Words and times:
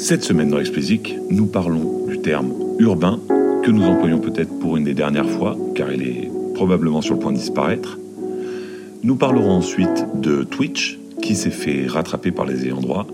Cette 0.00 0.24
semaine 0.24 0.48
dans 0.48 0.58
Explicit, 0.58 1.14
nous 1.28 1.44
parlons 1.44 2.06
du 2.06 2.20
terme 2.20 2.54
urbain 2.78 3.20
que 3.62 3.70
nous 3.70 3.82
employons 3.82 4.18
peut-être 4.18 4.58
pour 4.58 4.78
une 4.78 4.84
des 4.84 4.94
dernières 4.94 5.28
fois, 5.28 5.58
car 5.74 5.92
il 5.92 6.02
est 6.02 6.30
probablement 6.54 7.02
sur 7.02 7.14
le 7.14 7.20
point 7.20 7.32
de 7.32 7.36
disparaître. 7.36 7.98
Nous 9.02 9.16
parlerons 9.16 9.50
ensuite 9.50 10.06
de 10.14 10.42
Twitch, 10.42 10.98
qui 11.20 11.34
s'est 11.36 11.50
fait 11.50 11.86
rattraper 11.86 12.30
par 12.30 12.46
les 12.46 12.64
ayants 12.64 12.80
droit, 12.80 13.06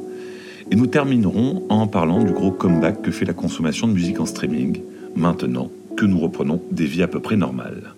et 0.70 0.76
nous 0.76 0.86
terminerons 0.86 1.64
en 1.70 1.88
parlant 1.88 2.22
du 2.22 2.32
gros 2.32 2.52
comeback 2.52 3.02
que 3.02 3.10
fait 3.10 3.24
la 3.24 3.34
consommation 3.34 3.88
de 3.88 3.92
musique 3.92 4.20
en 4.20 4.26
streaming, 4.26 4.80
maintenant 5.16 5.72
que 5.96 6.06
nous 6.06 6.20
reprenons 6.20 6.62
des 6.70 6.86
vies 6.86 7.02
à 7.02 7.08
peu 7.08 7.18
près 7.18 7.36
normales. 7.36 7.94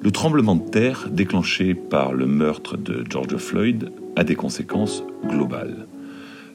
Le 0.00 0.10
tremblement 0.12 0.54
de 0.54 0.70
terre 0.70 1.08
déclenché 1.10 1.74
par 1.74 2.12
le 2.12 2.26
meurtre 2.26 2.76
de 2.76 3.04
George 3.10 3.36
Floyd 3.36 3.90
a 4.14 4.22
des 4.22 4.36
conséquences 4.36 5.02
globales. 5.28 5.88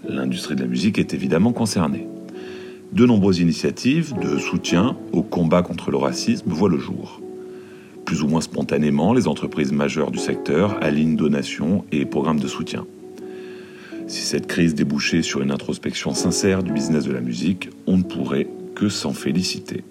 L'industrie 0.10 0.56
de 0.56 0.62
la 0.62 0.68
musique 0.68 1.00
est 1.00 1.14
évidemment 1.14 1.52
concernée. 1.52 2.08
De 2.94 3.06
nombreuses 3.06 3.40
initiatives 3.40 4.14
de 4.22 4.38
soutien 4.38 4.96
au 5.12 5.22
combat 5.22 5.62
contre 5.62 5.92
le 5.92 5.98
racisme 5.98 6.50
voient 6.50 6.70
le 6.70 6.78
jour. 6.78 7.22
Plus 8.06 8.24
ou 8.24 8.28
moins 8.28 8.40
spontanément, 8.40 9.14
les 9.14 9.28
entreprises 9.28 9.74
majeures 9.74 10.12
du 10.12 10.18
secteur 10.18 10.82
alignent 10.82 11.18
donations 11.18 11.84
et 11.92 12.06
programmes 12.06 12.40
de 12.40 12.48
soutien. 12.48 12.86
Si 14.08 14.22
cette 14.22 14.48
crise 14.48 14.76
débouchait 14.76 15.22
sur 15.22 15.42
une 15.42 15.52
introspection 15.52 16.14
sincère 16.14 16.64
du 16.64 16.72
business 16.72 17.04
de 17.04 17.12
la 17.12 17.20
musique, 17.20 17.70
on 17.86 17.98
ne 17.98 18.04
pourrait 18.04 18.48
que 18.76 18.88
s'en 18.88 19.12
féliciter. 19.12 19.84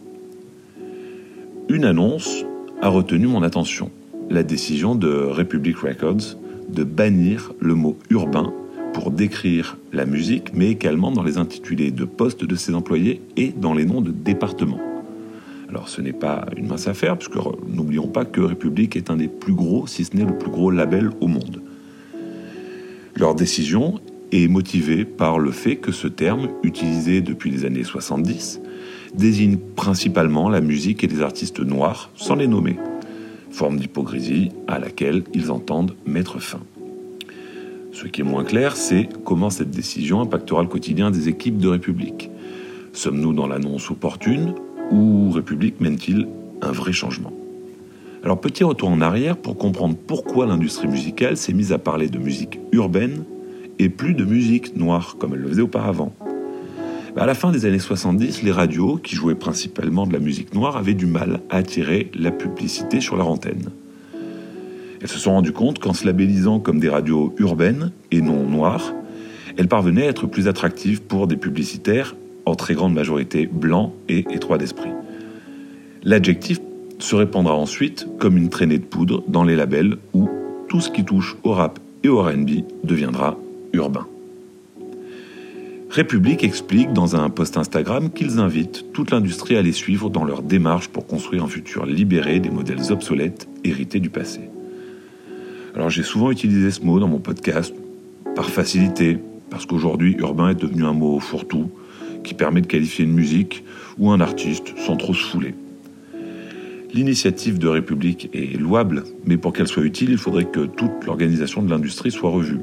Une 1.69 1.85
annonce 1.85 2.43
a 2.81 2.89
retenu 2.89 3.27
mon 3.27 3.43
attention, 3.43 3.91
la 4.31 4.43
décision 4.43 4.95
de 4.95 5.09
Republic 5.09 5.77
Records 5.77 6.39
de 6.71 6.85
bannir 6.85 7.53
le 7.61 7.75
mot 7.75 7.99
urbain 8.09 8.55
pour 8.97 9.11
décrire 9.11 9.77
la 9.93 10.07
musique, 10.07 10.55
mais 10.55 10.71
également 10.71 11.11
dans 11.11 11.23
les 11.23 11.37
intitulés 11.37 11.91
de 11.91 12.07
postes 12.07 12.47
de 12.47 12.57
ses 12.57 12.75
employés 12.75 13.21
et 13.37 13.49
dans 13.49 13.75
les 13.75 13.85
noms 13.85 14.01
de 14.01 14.11
départements. 14.11 14.81
Alors 15.69 15.91
ce 15.91 16.01
n'est 16.01 16.15
pas 16.15 16.47
une 16.57 16.69
mince 16.69 16.89
affaire, 16.89 17.19
puisque 17.19 17.37
n'oublions 17.69 18.09
pas 18.09 18.25
que 18.25 18.41
République 18.41 18.97
est 18.97 19.11
un 19.11 19.17
des 19.17 19.29
plus 19.29 19.53
gros, 19.53 19.87
si 19.87 20.07
ce 20.07 20.17
n'est 20.17 20.25
le 20.25 20.39
plus 20.39 20.51
gros 20.51 20.71
label 20.71 21.11
au 21.21 21.27
monde. 21.27 21.61
Leur 23.15 23.35
décision 23.35 24.01
est 24.33 24.49
motivée 24.49 25.05
par 25.05 25.39
le 25.39 25.51
fait 25.51 25.77
que 25.77 25.93
ce 25.93 26.09
terme, 26.09 26.49
utilisé 26.63 27.21
depuis 27.21 27.51
les 27.51 27.67
années 27.67 27.85
70, 27.85 28.63
désigne 29.15 29.59
principalement 29.59 30.49
la 30.49 30.63
musique 30.63 31.05
et 31.05 31.07
les 31.07 31.21
artistes 31.21 31.61
noirs 31.61 32.11
sans 32.15 32.35
les 32.35 32.49
nommer, 32.49 32.79
forme 33.51 33.79
d'hypocrisie 33.79 34.53
à 34.67 34.79
laquelle 34.79 35.25
ils 35.35 35.51
entendent 35.51 35.95
mettre 36.07 36.41
fin. 36.41 36.61
Ce 37.97 38.07
qui 38.07 38.21
est 38.21 38.25
moins 38.25 38.45
clair, 38.45 38.77
c'est 38.77 39.09
comment 39.25 39.49
cette 39.49 39.71
décision 39.71 40.21
impactera 40.21 40.61
le 40.61 40.69
quotidien 40.69 41.11
des 41.11 41.31
équipes 41.31 41.57
de 41.57 41.69
République. 41.69 42.31
Sommes-nous 42.93 43.33
dans 43.33 43.47
l'annonce 43.47 43.91
opportune 43.91 44.55
ou 44.91 45.31
République 45.31 45.81
mène-t-il 45.81 46.29
un 46.61 46.73
vrai 46.73 46.93
changement? 46.93 47.33
Alors 48.23 48.39
petit 48.39 48.65
retour 48.65 48.91
en 48.91 49.01
arrière 49.01 49.39
pour 49.39 49.57
comprendre 49.57 49.97
pourquoi 49.97 50.45
l'industrie 50.45 50.89
musicale 50.89 51.39
s'est 51.39 51.55
mise 51.55 51.73
à 51.73 51.79
parler 51.79 52.11
de 52.11 52.19
musique 52.19 52.61
urbaine 52.71 53.25
et 53.79 53.89
plus 53.89 54.13
de 54.13 54.27
musique 54.27 54.77
noire 54.77 55.17
comme 55.19 55.33
elle 55.33 55.41
le 55.41 55.49
faisait 55.49 55.63
auparavant. 55.63 56.13
À 57.17 57.25
la 57.25 57.35
fin 57.35 57.51
des 57.51 57.65
années 57.65 57.79
70, 57.79 58.43
les 58.43 58.53
radios, 58.53 58.99
qui 58.99 59.17
jouaient 59.17 59.35
principalement 59.35 60.07
de 60.07 60.13
la 60.13 60.19
musique 60.19 60.53
noire, 60.53 60.77
avaient 60.77 60.93
du 60.93 61.07
mal 61.07 61.41
à 61.49 61.57
attirer 61.57 62.11
la 62.15 62.31
publicité 62.31 63.01
sur 63.01 63.17
leur 63.17 63.29
antenne. 63.29 63.71
Elles 65.07 65.13
se 65.13 65.21
sont 65.21 65.35
rendues 65.35 65.53
compte 65.53 65.79
qu'en 65.79 65.93
se 65.93 66.05
labellisant 66.05 66.59
comme 66.59 66.81
des 66.81 66.89
radios 66.89 67.33
urbaines 67.39 67.93
et 68.11 68.21
non 68.21 68.43
noires, 68.43 68.93
elles 69.57 69.69
parvenaient 69.69 70.09
à 70.09 70.11
être 70.11 70.27
plus 70.27 70.49
attractives 70.49 71.01
pour 71.01 71.29
des 71.29 71.37
publicitaires 71.37 72.17
en 72.45 72.57
très 72.57 72.75
grande 72.75 72.93
majorité 72.93 73.47
blancs 73.47 73.93
et 74.09 74.27
étroits 74.35 74.59
d'esprit. 74.59 74.91
L'adjectif 76.03 76.59
se 76.99 77.15
répandra 77.15 77.55
ensuite 77.55 78.09
comme 78.19 78.37
une 78.37 78.49
traînée 78.49 78.81
de 78.81 78.85
poudre 78.85 79.23
dans 79.29 79.45
les 79.45 79.55
labels 79.55 79.97
où 80.13 80.29
tout 80.69 80.81
ce 80.81 80.91
qui 80.91 81.05
touche 81.05 81.37
au 81.45 81.53
rap 81.53 81.79
et 82.03 82.09
au 82.09 82.21
RB 82.21 82.65
deviendra 82.83 83.37
urbain. 83.75 84.09
République 85.89 86.43
explique 86.43 86.93
dans 86.93 87.15
un 87.15 87.31
post 87.31 87.57
Instagram 87.57 88.11
qu'ils 88.11 88.41
invitent 88.41 88.87
toute 88.93 89.13
l'industrie 89.13 89.57
à 89.57 89.63
les 89.63 89.71
suivre 89.71 90.11
dans 90.11 90.25
leur 90.25 90.43
démarche 90.43 90.89
pour 90.89 91.07
construire 91.07 91.45
un 91.45 91.49
futur 91.49 91.87
libéré 91.87 92.41
des 92.41 92.51
modèles 92.51 92.91
obsolètes 92.91 93.47
hérités 93.63 94.01
du 94.01 94.11
passé. 94.11 94.51
Alors 95.77 95.91
j'ai 95.91 96.03
souvent 96.03 96.31
utilisé 96.31 96.71
ce 96.71 96.81
mot 96.81 96.99
dans 96.99 97.07
mon 97.07 97.19
podcast 97.19 97.75
par 98.35 98.49
facilité, 98.49 99.19
parce 99.51 99.67
qu'aujourd'hui 99.67 100.17
urbain 100.19 100.49
est 100.49 100.55
devenu 100.55 100.85
un 100.85 100.95
mot 100.95 101.21
fourre-tout 101.21 101.71
qui 102.25 102.33
permet 102.33 102.63
de 102.63 102.67
qualifier 102.67 103.05
une 103.05 103.13
musique 103.13 103.63
ou 103.99 104.11
un 104.11 104.23
artiste 104.23 104.73
sans 104.79 104.97
trop 104.97 105.13
se 105.13 105.23
fouler. 105.23 105.55
L'initiative 106.95 107.59
de 107.59 107.69
République 107.69 108.31
est 108.33 108.59
louable, 108.59 109.05
mais 109.27 109.37
pour 109.37 109.53
qu'elle 109.53 109.69
soit 109.69 109.85
utile, 109.85 110.11
il 110.11 110.17
faudrait 110.17 110.47
que 110.47 110.61
toute 110.61 111.05
l'organisation 111.05 111.63
de 111.63 111.69
l'industrie 111.69 112.11
soit 112.11 112.31
revue. 112.31 112.61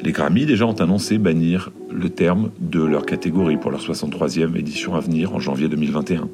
Les 0.00 0.12
Grammy 0.12 0.46
déjà 0.46 0.64
ont 0.64 0.80
annoncé 0.80 1.18
bannir 1.18 1.72
le 1.90 2.08
terme 2.08 2.50
de 2.60 2.84
leur 2.84 3.04
catégorie 3.04 3.56
pour 3.56 3.72
leur 3.72 3.80
63e 3.80 4.54
édition 4.56 4.94
à 4.94 5.00
venir 5.00 5.34
en 5.34 5.40
janvier 5.40 5.68
2021. 5.68 6.28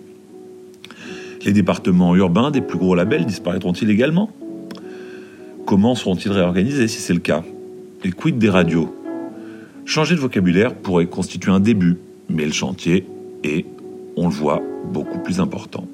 Les 1.47 1.53
départements 1.53 2.15
urbains 2.15 2.51
des 2.51 2.61
plus 2.61 2.79
gros 2.79 2.95
labels 2.95 3.25
disparaîtront-ils 3.25 3.89
également? 3.89 4.31
Comment 5.67 5.95
seront-ils 5.95 6.31
réorganisés 6.31 6.89
si 6.89 7.01
c'est 7.01 7.15
le 7.15 7.21
cas? 7.21 7.43
Et 8.05 8.11
quid 8.11 8.37
des 8.37 8.51
radios 8.51 8.95
Changer 9.87 10.15
de 10.15 10.21
vocabulaire 10.21 10.75
pourrait 10.75 11.07
constituer 11.07 11.51
un 11.51 11.61
début, 11.61 11.97
mais 12.29 12.45
le 12.45 12.53
chantier 12.53 13.07
est, 13.45 13.65
on 14.17 14.29
le 14.29 14.35
voit, 14.35 14.63
beaucoup 14.93 15.19
plus 15.21 15.41
important. 15.41 15.89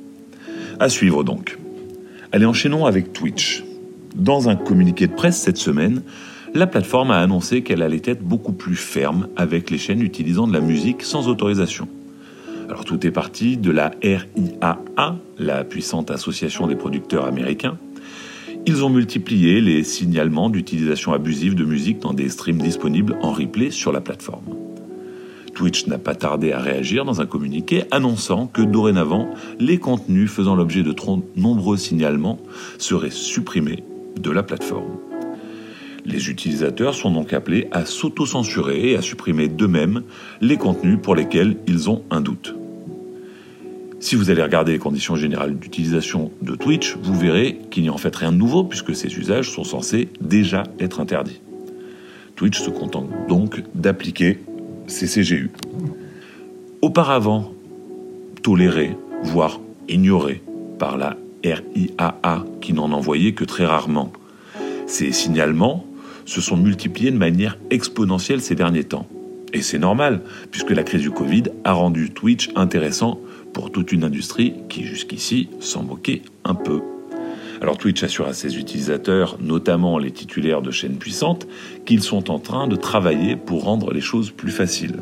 À 0.81 0.89
suivre 0.89 1.23
donc. 1.23 1.57
Allez, 2.33 2.47
enchaînons 2.47 2.85
avec 2.85 3.13
Twitch. 3.13 3.65
Dans 4.17 4.49
un 4.49 4.57
communiqué 4.57 5.07
de 5.07 5.15
presse 5.15 5.41
cette 5.41 5.57
semaine, 5.57 6.03
la 6.53 6.67
plateforme 6.67 7.13
a 7.13 7.21
annoncé 7.21 7.63
qu'elle 7.63 7.83
allait 7.83 8.03
être 8.05 8.23
beaucoup 8.23 8.53
plus 8.53 8.75
ferme 8.75 9.29
avec 9.37 9.71
les 9.71 9.79
chaînes 9.79 10.03
utilisant 10.03 10.49
de 10.49 10.53
la 10.53 10.61
musique 10.61 11.03
sans 11.03 11.29
autorisation. 11.29 11.87
Alors 12.69 12.85
tout 12.85 13.07
est 13.07 13.13
parti 13.13 13.57
de 13.57 13.71
la 13.71 13.93
RIAA, 14.03 15.17
la 15.39 15.65
puissante 15.65 16.11
association 16.11 16.67
des 16.67 16.77
producteurs 16.77 17.25
américains, 17.25 17.79
ils 18.67 18.85
ont 18.85 18.91
multiplié 18.91 19.61
les 19.61 19.83
signalements 19.83 20.51
d'utilisation 20.51 21.13
abusive 21.13 21.55
de 21.55 21.65
musique 21.65 21.99
dans 21.99 22.13
des 22.13 22.29
streams 22.29 22.61
disponibles 22.61 23.19
en 23.23 23.33
replay 23.33 23.71
sur 23.71 23.93
la 23.93 24.01
plateforme. 24.01 24.57
Twitch 25.55 25.87
n'a 25.87 25.99
pas 25.99 26.15
tardé 26.15 26.53
à 26.53 26.59
réagir 26.59 27.05
dans 27.05 27.21
un 27.21 27.27
communiqué 27.27 27.85
annonçant 27.91 28.47
que 28.47 28.63
dorénavant, 28.63 29.29
les 29.59 29.79
contenus 29.79 30.31
faisant 30.31 30.55
l'objet 30.55 30.83
de 30.83 30.93
trop 30.93 31.23
nombreux 31.37 31.77
signalements 31.77 32.39
seraient 32.79 33.11
supprimés 33.11 33.83
de 34.19 34.31
la 34.31 34.43
plateforme. 34.43 34.99
Les 36.05 36.31
utilisateurs 36.31 36.95
sont 36.95 37.11
donc 37.11 37.33
appelés 37.33 37.69
à 37.73 37.85
s'auto-censurer 37.85 38.91
et 38.91 38.97
à 38.97 39.03
supprimer 39.03 39.49
d'eux-mêmes 39.49 40.03
les 40.41 40.57
contenus 40.57 40.99
pour 41.03 41.15
lesquels 41.15 41.57
ils 41.67 41.91
ont 41.91 42.03
un 42.11 42.21
doute. 42.21 42.55
Si 44.01 44.17
vous 44.17 44.31
allez 44.31 44.43
regarder 44.43 44.73
les 44.73 44.79
conditions 44.79 45.15
générales 45.15 45.59
d'utilisation 45.59 46.33
de 46.41 46.55
Twitch, 46.57 46.97
vous 47.03 47.19
verrez 47.19 47.61
qu'il 47.71 47.83
n'y 47.83 47.91
a 47.91 47.93
en 47.93 47.99
fait 47.99 48.17
rien 48.17 48.33
de 48.33 48.39
nouveau 48.39 48.65
puisque 48.65 48.97
ces 48.97 49.15
usages 49.19 49.51
sont 49.51 49.63
censés 49.63 50.09
déjà 50.23 50.65
être 50.79 51.01
interdits. 51.01 51.43
Twitch 52.35 52.59
se 52.59 52.71
contente 52.71 53.11
donc 53.29 53.63
d'appliquer 53.75 54.39
ces 54.87 55.07
CGU. 55.07 55.51
Auparavant, 56.81 57.53
toléré, 58.43 58.97
voire 59.23 59.61
ignoré 59.87 60.43
par 60.79 60.97
la 60.97 61.19
RIAA 61.45 62.47
qui 62.63 62.73
n'en 62.73 62.93
envoyait 62.93 63.33
que 63.33 63.45
très 63.45 63.67
rarement. 63.67 64.13
Ces 64.87 65.13
signalements 65.13 65.85
se 66.25 66.41
sont 66.41 66.57
multipliés 66.57 67.11
de 67.11 67.19
manière 67.19 67.59
exponentielle 67.71 68.41
ces 68.41 68.55
derniers 68.55 68.85
temps. 68.85 69.07
Et 69.53 69.61
c'est 69.61 69.79
normal, 69.79 70.23
puisque 70.51 70.71
la 70.71 70.85
crise 70.85 71.03
du 71.03 71.11
Covid 71.11 71.45
a 71.65 71.73
rendu 71.73 72.11
Twitch 72.11 72.51
intéressant 72.57 73.21
pour 73.53 73.71
toute 73.71 73.93
une 73.93 74.05
industrie 74.05 74.55
qui 74.69 74.85
jusqu'ici 74.85 75.49
s'en 75.61 75.83
moquait 75.83 76.23
un 76.45 76.55
peu. 76.55 76.81
Alors 77.61 77.77
Twitch 77.77 78.03
assure 78.03 78.27
à 78.27 78.33
ses 78.33 78.59
utilisateurs, 78.59 79.37
notamment 79.41 79.99
les 79.99 80.11
titulaires 80.11 80.63
de 80.63 80.71
chaînes 80.71 80.97
puissantes, 80.97 81.47
qu'ils 81.85 82.03
sont 82.03 82.31
en 82.31 82.39
train 82.39 82.67
de 82.69 82.77
travailler 82.77 83.37
pour 83.37 83.65
rendre 83.65 83.93
les 83.93 84.01
choses 84.01 84.31
plus 84.31 84.51
faciles. 84.51 84.97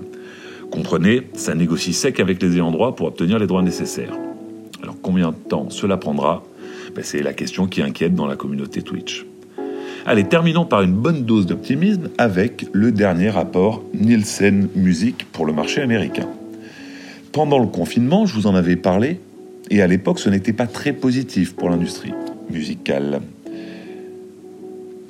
Comprenez, 0.71 1.23
ça 1.35 1.55
négocie 1.55 1.93
sec 1.93 2.19
avec 2.21 2.43
les 2.43 2.56
ayants 2.56 2.73
droit 2.73 2.97
pour 2.97 3.06
obtenir 3.06 3.39
les 3.39 3.47
droits 3.47 3.62
nécessaires. 3.62 4.12
Alors 4.83 4.97
combien 5.01 5.31
de 5.31 5.37
temps 5.37 5.71
cela 5.71 5.97
prendra? 5.97 6.43
Ben, 6.94 7.05
C'est 7.05 7.23
la 7.23 7.33
question 7.33 7.67
qui 7.69 7.81
inquiète 7.81 8.15
dans 8.15 8.27
la 8.27 8.37
communauté 8.37 8.83
Twitch. 8.83 9.25
Allez, 10.05 10.25
terminons 10.25 10.65
par 10.65 10.83
une 10.83 10.94
bonne 10.94 11.25
dose 11.25 11.47
d'optimisme 11.47 12.11
avec 12.19 12.67
le 12.73 12.93
dernier 12.93 13.31
rapport 13.31 13.83
Nielsen 13.94 14.69
Music 14.75 15.27
pour 15.33 15.47
le 15.47 15.53
marché 15.53 15.81
américain 15.81 16.29
pendant 17.33 17.59
le 17.59 17.67
confinement, 17.67 18.27
je 18.27 18.35
vous 18.35 18.47
en 18.47 18.55
avais 18.55 18.77
parlé, 18.77 19.21
et 19.71 19.83
à 19.83 19.87
l'époque, 19.87 20.19
ce 20.19 20.31
n'était 20.31 20.53
pas 20.53 20.67
très 20.67 20.93
positif 20.93 21.55
pour 21.55 21.69
l'industrie 21.71 22.15
musicale. 22.51 23.21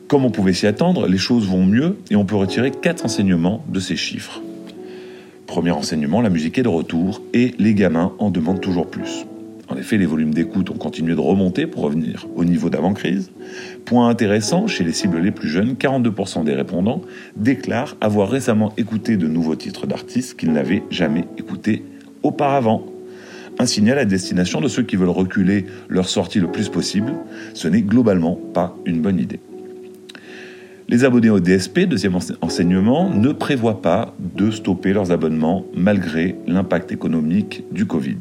Comme 0.09 0.25
on 0.25 0.31
pouvait 0.31 0.55
s'y 0.55 0.67
attendre, 0.67 1.07
les 1.07 1.19
choses 1.19 1.47
vont 1.47 1.65
mieux 1.65 1.99
et 2.11 2.17
on 2.17 2.25
peut 2.25 2.35
retirer 2.35 2.71
quatre 2.71 3.05
enseignements 3.05 3.63
de 3.69 3.79
ces 3.79 3.95
chiffres. 3.95 4.41
Premier 5.47 5.71
enseignement, 5.71 6.23
la 6.23 6.31
musique 6.31 6.59
est 6.59 6.63
de 6.63 6.69
retour 6.69 7.23
et 7.35 7.55
les 7.59 7.75
gamins 7.75 8.13
en 8.19 8.31
demandent 8.31 8.61
toujours 8.61 8.89
plus. 8.89 9.27
En 9.69 9.77
effet, 9.77 9.99
les 9.99 10.07
volumes 10.07 10.33
d'écoute 10.33 10.71
ont 10.71 10.79
continué 10.79 11.15
de 11.15 11.21
remonter 11.21 11.67
pour 11.67 11.83
revenir 11.83 12.27
au 12.37 12.45
niveau 12.47 12.71
d'avant-crise. 12.71 13.31
Point 13.85 14.09
intéressant, 14.09 14.67
chez 14.67 14.83
les 14.83 14.93
cibles 14.93 15.19
les 15.19 15.31
plus 15.31 15.49
jeunes, 15.49 15.75
42% 15.75 16.45
des 16.45 16.55
répondants 16.55 17.03
déclarent 17.37 17.97
avoir 18.01 18.31
récemment 18.31 18.73
écouté 18.79 19.19
de 19.19 19.27
nouveaux 19.27 19.57
titres 19.57 19.87
d'artistes 19.87 20.39
qu'ils 20.39 20.53
n'avaient 20.53 20.83
jamais 20.91 21.27
écoutés 21.37 21.83
auparavant. 22.29 22.85
Un 23.59 23.67
signal 23.67 23.99
à 23.99 24.05
destination 24.05 24.61
de 24.61 24.69
ceux 24.69 24.85
qui 24.85 24.97
veulent 24.97 25.09
reculer 25.09 25.67
leur 25.89 26.09
sortie 26.09 26.39
le 26.39 26.47
plus 26.47 26.69
possible. 26.69 27.13
Ce 27.55 27.67
n'est 27.67 27.83
globalement 27.83 28.39
pas 28.55 28.77
une 28.85 29.01
bonne 29.01 29.19
idée. 29.19 29.41
Les 30.91 31.05
abonnés 31.05 31.29
au 31.29 31.41
DSP, 31.41 31.81
deuxième 31.81 32.17
enseignement, 32.41 33.11
ne 33.11 33.33
prévoient 33.33 33.83
pas 33.83 34.15
de 34.19 34.51
stopper 34.51 34.93
leurs 34.93 35.11
abonnements 35.13 35.65
malgré 35.75 36.37
l'impact 36.47 36.93
économique 36.93 37.65
du 37.73 37.85
Covid. 37.85 38.17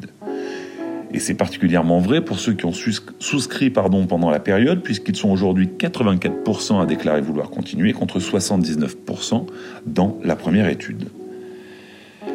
Et 1.13 1.19
c'est 1.19 1.36
particulièrement 1.36 2.00
vrai 2.00 2.19
pour 2.19 2.39
ceux 2.39 2.53
qui 2.53 2.65
ont 2.65 2.74
souscrit 2.74 3.69
pendant 3.69 4.30
la 4.30 4.39
période, 4.39 4.81
puisqu'ils 4.81 5.15
sont 5.15 5.30
aujourd'hui 5.30 5.69
84% 5.77 6.81
à 6.81 6.86
déclarer 6.86 7.21
vouloir 7.21 7.50
continuer, 7.50 7.94
contre 7.94 8.19
79% 8.19 9.45
dans 9.86 10.19
la 10.25 10.36
première 10.36 10.68
étude. 10.68 11.06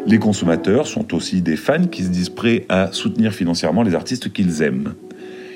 Les 0.05 0.19
consommateurs 0.19 0.89
sont 0.89 1.15
aussi 1.15 1.43
des 1.43 1.57
fans 1.57 1.87
qui 1.87 2.03
se 2.03 2.09
disent 2.09 2.29
prêts 2.29 2.67
à 2.69 2.91
soutenir 2.93 3.33
financièrement 3.33 3.83
les 3.83 3.95
artistes 3.95 4.33
qu'ils 4.33 4.63
aiment. 4.63 4.95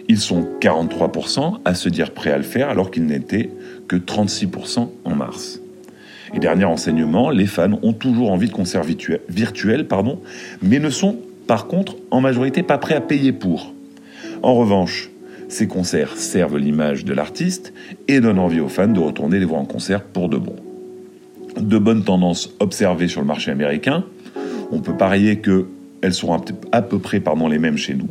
Ils 0.08 0.20
sont 0.20 0.46
43% 0.60 1.58
à 1.64 1.75
se 1.75 1.88
dire 1.88 2.12
prêts 2.12 2.31
à 2.31 2.37
le 2.37 2.44
faire 2.44 2.69
alors 2.69 2.93
qu'ils 2.93 3.06
n'étaient 3.06 3.50
que 3.88 3.96
36% 3.96 4.88
en 5.04 5.14
mars. 5.16 5.60
Et 6.32 6.38
dernier 6.38 6.64
enseignement, 6.64 7.31
les 7.31 7.46
fans 7.46 7.78
ont 7.82 7.93
toujours 7.93 8.31
envie 8.31 8.46
de 8.46 8.52
concerts 8.52 8.84
virtuels, 9.28 9.88
pardon, 9.88 10.20
mais 10.62 10.78
ne 10.78 10.90
sont 10.90 11.16
par 11.48 11.66
contre 11.66 11.96
en 12.12 12.20
majorité 12.20 12.62
pas 12.62 12.78
prêts 12.78 12.94
à 12.94 13.00
payer 13.00 13.32
pour. 13.32 13.75
En 14.43 14.54
revanche, 14.54 15.10
ces 15.48 15.66
concerts 15.66 16.16
servent 16.16 16.58
l'image 16.58 17.04
de 17.04 17.14
l'artiste 17.14 17.72
et 18.06 18.20
donnent 18.20 18.38
envie 18.38 18.60
aux 18.60 18.69
fans 18.69 18.88
de 18.88 19.00
retourner 19.00 19.40
les 19.40 19.44
voir 19.44 19.60
en 19.60 19.64
concert 19.64 20.02
pour 20.02 20.28
de 20.28 20.37
bon. 20.37 20.56
De 21.58 21.78
bonnes 21.78 22.04
tendances 22.04 22.54
observées 22.60 23.08
sur 23.08 23.20
le 23.20 23.26
marché 23.26 23.50
américain, 23.50 24.04
on 24.72 24.80
peut 24.80 24.96
parier 24.96 25.40
qu'elles 25.40 26.14
seront 26.14 26.40
à 26.72 26.82
peu 26.82 26.98
près 26.98 27.20
pardon, 27.20 27.48
les 27.48 27.58
mêmes 27.58 27.78
chez 27.78 27.94
nous. 27.94 28.08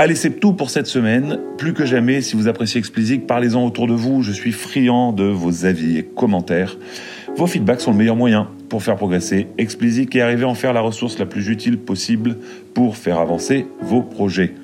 Allez, 0.00 0.14
c'est 0.14 0.38
tout 0.38 0.52
pour 0.52 0.70
cette 0.70 0.86
semaine. 0.86 1.40
Plus 1.56 1.74
que 1.74 1.84
jamais, 1.84 2.20
si 2.20 2.36
vous 2.36 2.46
appréciez 2.46 2.78
Explicit, 2.78 3.26
parlez-en 3.26 3.66
autour 3.66 3.88
de 3.88 3.94
vous. 3.94 4.22
Je 4.22 4.30
suis 4.30 4.52
friand 4.52 5.12
de 5.12 5.24
vos 5.24 5.64
avis 5.64 5.98
et 5.98 6.04
commentaires. 6.04 6.78
Vos 7.36 7.48
feedbacks 7.48 7.80
sont 7.80 7.90
le 7.90 7.98
meilleur 7.98 8.14
moyen 8.14 8.48
pour 8.68 8.82
faire 8.82 8.94
progresser 8.94 9.48
Explicit 9.58 10.14
et 10.14 10.22
arriver 10.22 10.44
à 10.44 10.48
en 10.48 10.54
faire 10.54 10.72
la 10.72 10.80
ressource 10.80 11.18
la 11.18 11.26
plus 11.26 11.48
utile 11.48 11.78
possible 11.78 12.36
pour 12.74 12.96
faire 12.96 13.18
avancer 13.18 13.66
vos 13.80 14.02
projets. 14.02 14.54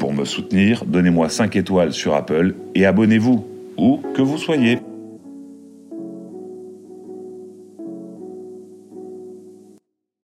Pour 0.00 0.12
me 0.12 0.24
soutenir, 0.24 0.84
donnez-moi 0.84 1.28
5 1.28 1.54
étoiles 1.54 1.92
sur 1.92 2.14
Apple 2.14 2.56
et 2.74 2.84
abonnez-vous, 2.84 3.46
où 3.76 4.00
que 4.14 4.22
vous 4.22 4.38
soyez. 4.38 4.80